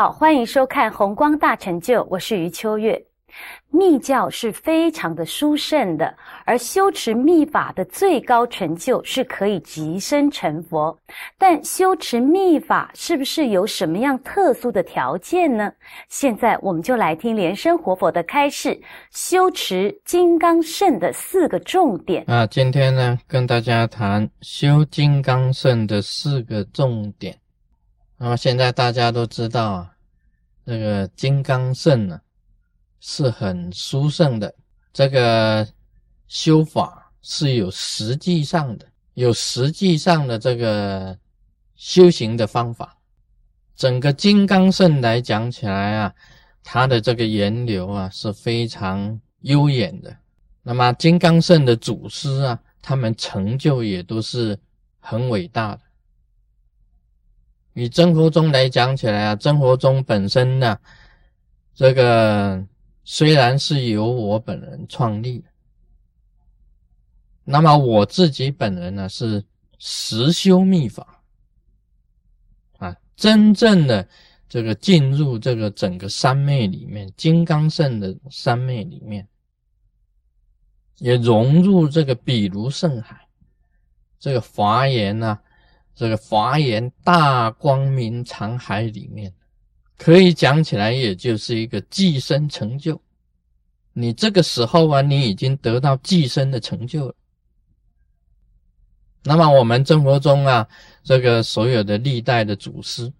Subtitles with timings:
[0.00, 3.04] 好，欢迎收看《红光大成就》，我是余秋月。
[3.70, 10.98] 密教是非常的殊胜的，而修持密法的最高成就是可以即身成佛。
[11.36, 15.70] 但修持密法是不是有什么样特殊的条件呢？
[16.08, 18.80] 现在我们就来听莲生活佛的开示，
[19.10, 22.24] 修持金刚圣的四个重点。
[22.26, 27.36] 啊，今天呢，跟大家谈修金刚圣的四个重点。
[28.22, 29.96] 那么现在大家都知道啊，
[30.66, 32.20] 这个金刚圣呢
[33.00, 34.54] 是很殊胜的，
[34.92, 35.66] 这个
[36.28, 41.16] 修法是有实际上的，有实际上的这个
[41.76, 42.94] 修行的方法。
[43.74, 46.14] 整个金刚圣来讲起来啊，
[46.62, 50.14] 它的这个源流啊是非常悠远的。
[50.62, 54.58] 那么金刚圣的祖师啊，他们成就也都是
[54.98, 55.80] 很伟大的。
[57.80, 60.78] 以真佛宗来讲起来啊，真佛宗本身呢，
[61.74, 62.62] 这个
[63.04, 65.42] 虽然是由我本人创立，
[67.44, 69.42] 那么我自己本人呢是
[69.78, 71.22] 实修密法
[72.78, 74.06] 啊，真正的
[74.48, 79.26] 这个进入这个整个三昧里面，金刚圣的三昧里面，
[80.98, 83.28] 也融入这个比如圣海，
[84.18, 85.38] 这个华严呢。
[85.94, 89.34] 这个华严大光明长海里面，
[89.98, 93.00] 可以讲起来，也就是一个寄生成就。
[93.92, 97.14] 你这个时候啊，你已经得到寄生的成就了。
[99.24, 100.66] 那么我们生活中啊，
[101.02, 103.12] 这个所有的历代的祖师，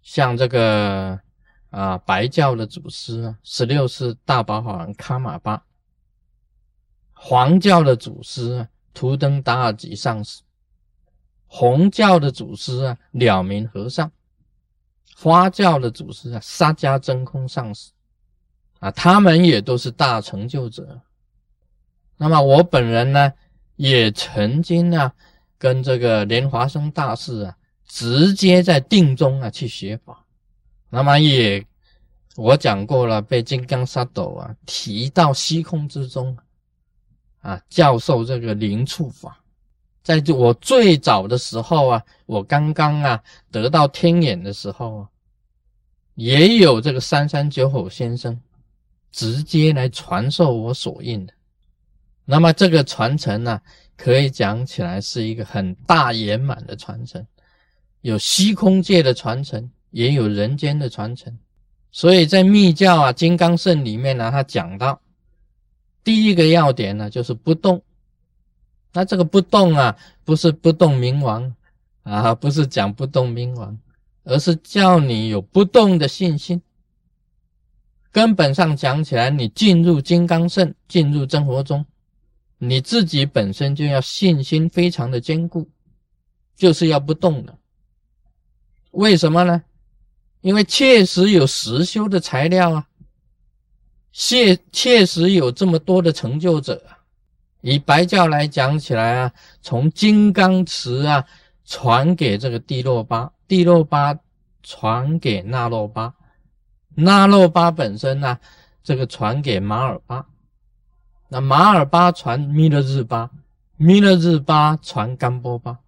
[0.00, 1.20] 像这个
[1.68, 5.62] 啊白教的祖师啊，十六世大宝法王喀玛巴；
[7.12, 10.40] 黄教的祖师啊，图登达尔吉上师。
[11.54, 14.08] 红教的祖师啊，了明和尚；
[15.14, 17.90] 花教的祖师啊，沙迦真空上师
[18.78, 21.02] 啊，他们也都是大成就者。
[22.16, 23.30] 那么我本人呢，
[23.76, 25.12] 也曾经啊，
[25.58, 27.54] 跟这个莲华生大师啊，
[27.86, 30.24] 直接在定中啊去学法。
[30.88, 31.62] 那么也
[32.36, 36.34] 我讲过了，被金刚萨埵啊提到虚空之中
[37.42, 39.41] 啊，教授这个灵触法。
[40.02, 45.08] 在这我最早的时候啊，我刚刚啊得到天眼的时候啊，
[46.16, 48.40] 也有这个三三九口先生
[49.12, 51.32] 直接来传授我所印的。
[52.24, 53.60] 那么这个传承呢，
[53.96, 57.24] 可以讲起来是一个很大圆满的传承，
[58.00, 61.36] 有虚空界的传承，也有人间的传承。
[61.90, 65.00] 所以在密教啊金刚圣里面呢，他讲到
[66.02, 67.82] 第一个要点呢，就是不动。
[68.92, 71.54] 那这个不动啊，不是不动明王
[72.02, 73.78] 啊，不是讲不动明王，
[74.24, 76.60] 而是叫你有不动的信心。
[78.10, 81.86] 根本上讲起来，你进入金刚圣，进入真佛中，
[82.58, 85.66] 你自己本身就要信心非常的坚固，
[86.54, 87.56] 就是要不动的。
[88.90, 89.62] 为什么呢？
[90.42, 92.88] 因为确实有实修的材料啊，
[94.12, 96.82] 确确实有这么多的成就者。
[97.62, 101.24] 以白教来讲起来啊，从金刚持啊
[101.64, 104.18] 传给这个帝洛巴，帝洛巴
[104.62, 106.12] 传给那洛巴，
[106.94, 108.38] 那洛巴本身呢，
[108.82, 110.26] 这个传给马尔巴，
[111.28, 113.30] 那马尔巴传弥勒日巴，
[113.76, 115.78] 弥勒日巴传甘波巴，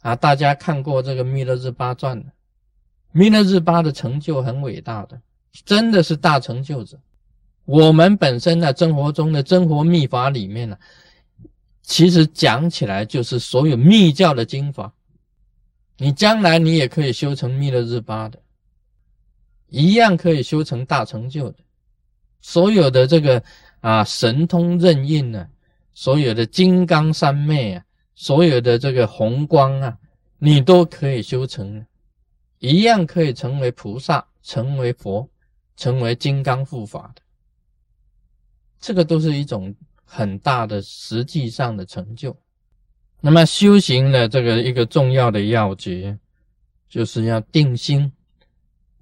[0.00, 2.32] 啊，大家看过这个弥勒日巴传的，
[3.12, 5.20] 弥勒日巴的成就很伟大的，
[5.66, 6.98] 真的是大成就者。
[7.64, 10.76] 我们本身呢，真活中的真活秘法里面呢，
[11.82, 14.92] 其实讲起来就是所有密教的经法，
[15.96, 18.38] 你将来你也可以修成弥勒日巴的，
[19.68, 21.56] 一样可以修成大成就的。
[22.42, 23.42] 所有的这个
[23.80, 25.48] 啊神通任运呢，
[25.94, 29.96] 所有的金刚三昧啊，所有的这个红光啊，
[30.38, 31.86] 你都可以修成，
[32.58, 35.26] 一样可以成为菩萨，成为佛，
[35.76, 37.22] 成为金刚护法的。
[38.84, 42.36] 这个都是一种很大的实际上的成就。
[43.18, 46.18] 那么修行的这个一个重要的要诀，
[46.86, 48.12] 就是要定心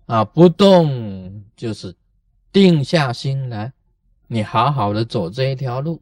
[0.06, 1.92] 啊，不动就是
[2.52, 3.72] 定下心来，
[4.28, 6.00] 你好好的走这一条路，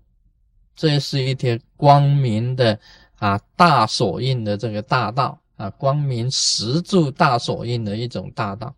[0.77, 2.79] 这是一条光明的
[3.15, 8.77] 啊大所印的这个大道啊，光明十柱大所印的一种大道，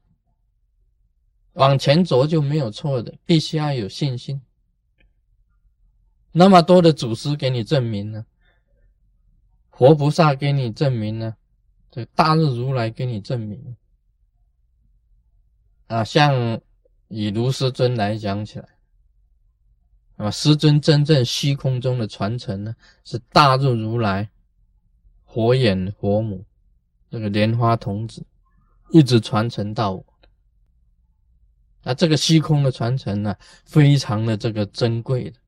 [1.55, 4.41] 往前走就没有错的，必须要有信心。
[6.33, 8.25] 那么多的祖师给你证明呢，
[9.69, 11.37] 活菩萨给你证明呢，
[11.91, 13.77] 这大日如来给你证明，
[15.89, 16.61] 啊，像
[17.09, 18.69] 以卢师尊来讲起来，
[20.17, 22.75] 啊，师尊真正虚空中的传承呢，
[23.05, 24.31] 是大日如来、
[25.25, 26.47] 火眼火母
[27.11, 28.25] 这个莲花童子，
[28.91, 30.05] 一直传承到我。
[31.83, 33.37] 那这个虚空的传承呢，
[33.67, 35.39] 非常的这个珍贵的，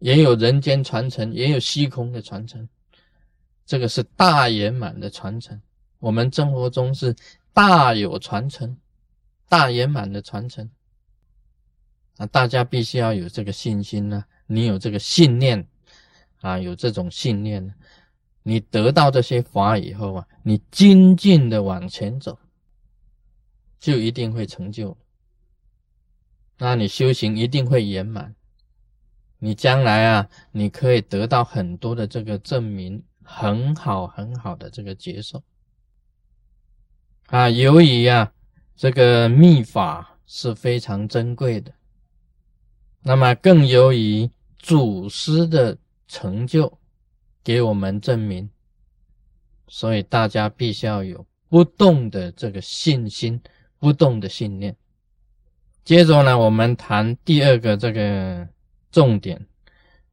[0.00, 2.68] 也有人间传承，也有虚空的传承，
[3.64, 5.60] 这个是大圆满的传承。
[5.98, 7.14] 我们生活中是
[7.52, 8.76] 大有传承，
[9.48, 10.68] 大圆满的传承。
[12.16, 14.24] 啊，大家必须要有这个信心呢。
[14.46, 15.68] 你有这个信念
[16.40, 17.74] 啊，有这种信念，
[18.42, 22.38] 你得到这些法以后啊，你精进的往前走，
[23.78, 24.96] 就一定会成就。
[26.58, 28.34] 那你修行一定会圆满，
[29.40, 35.42] 你将来啊，你可以得到很多的这个证明，很好很好的这个接受
[37.26, 37.48] 啊。
[37.48, 38.32] 由于啊，
[38.76, 41.72] 这个秘法是非常珍贵的，
[43.02, 45.76] 那么更由于祖师的
[46.06, 46.78] 成就
[47.42, 48.50] 给我们证明，
[49.68, 53.40] 所以大家必须要有不动的这个信心，
[53.78, 54.76] 不动的信念。
[55.82, 58.46] 接着呢，我们谈第二个这个
[58.90, 59.46] 重点。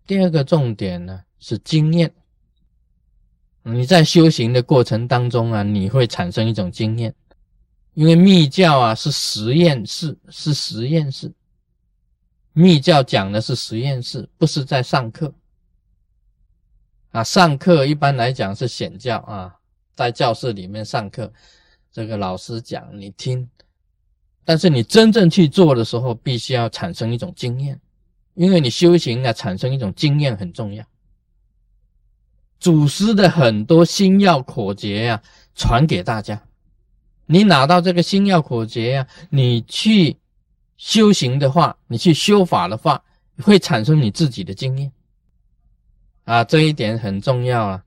[0.05, 2.13] 第二个重点呢是经验。
[3.63, 7.13] 你在修行的过程当中啊，你会产生一种经验，
[7.93, 11.33] 因为密教啊是实验室，是实验室。
[12.53, 15.33] 密教讲的是实验室，不是在上课。
[17.11, 19.53] 啊，上课一般来讲是显教啊，
[19.93, 21.31] 在教室里面上课，
[21.91, 23.49] 这个老师讲你听。
[24.45, 27.77] 但是你真正去做的时候，必须要产生一种经验，
[28.37, 30.85] 因为你修行啊，产生一种经验很重要。
[32.59, 35.21] 祖师的很多心要口诀呀，
[35.55, 36.39] 传给大家。
[37.25, 40.17] 你拿到这个心要口诀呀，你去
[40.77, 43.03] 修行的话，你去修法的话，
[43.41, 44.91] 会产生你自己的经验。
[46.25, 47.83] 啊，这一点很重要啊，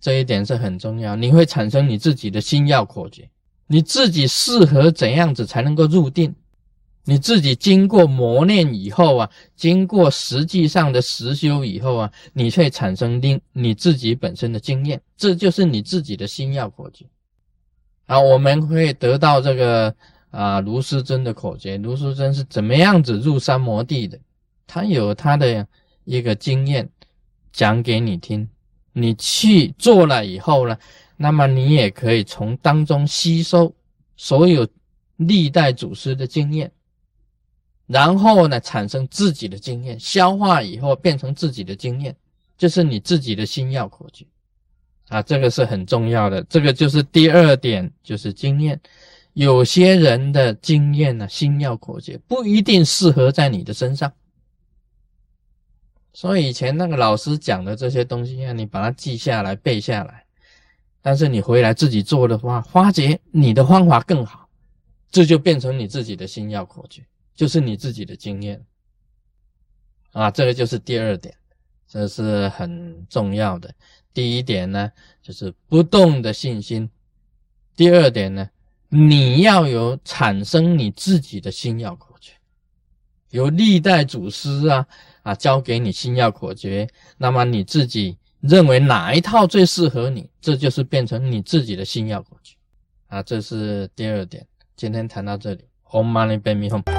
[0.00, 3.30] 这一点是很重要，你会产生你自己的心要口诀。
[3.68, 6.34] 你自己适合怎样子才能够入定？
[7.08, 17.06] 你自己经过磨练以后啊，经过实际上的实修以后啊，你会产生另你自己本身的经验，这就是你自己的心要口诀。
[18.04, 19.94] 啊，我们会得到这个
[20.30, 24.18] 啊卢师尊的口诀，卢师尊是怎么样子入三摩地的？
[24.66, 25.66] 他有他的
[26.04, 26.86] 一个经验
[27.54, 28.46] 讲给你听，
[28.92, 30.76] 你去做了以后呢？
[31.16, 33.74] 那么你也可以从当中吸收
[34.18, 34.68] 所有
[35.16, 36.70] 历代祖师的经验，
[37.88, 42.14] 然后呢产生自己的经验，消化以后变成自己的经验，
[42.56, 44.24] 就是你自己的心要口诀
[45.08, 46.40] 啊，这个是很重要的。
[46.44, 48.80] 这个就是第二点，就是经验。
[49.32, 54.12] 有些人的经验呢，心要口诀不一定适合在你的身上，
[56.12, 60.24] 所以以前那个老师讲的这些东西啊，你把它记下来背下来。
[61.00, 64.48] 但是你回来自己做的话，发觉你的方法更好，
[65.10, 67.02] 这就变成你自己的心要口诀，
[67.38, 68.60] 就是你自己的经验
[70.10, 70.28] 啊。
[70.30, 71.32] 这个就是第二点，
[71.86, 73.72] 这是很重要的。
[74.12, 74.90] 第一点呢，
[75.22, 76.88] 就是不动的信心；
[77.76, 78.50] 第二点呢，
[78.88, 82.32] 你要有产生你自己的心要口诀，
[83.30, 84.86] 由历代祖师啊
[85.22, 88.18] 啊教给你心要口诀，那么你自己。
[88.40, 92.56] 认为哪一套最适合你，这就是变成你自己的心要过去
[93.08, 94.46] 啊，这是第二点。
[94.76, 96.97] 今天谈到这里，Om Mani Padme Hum。